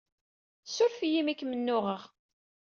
Ssuref-iyi 0.63 1.17
imi 1.19 1.31
ay 1.31 1.37
kem-nnuɣeɣ. 1.39 2.01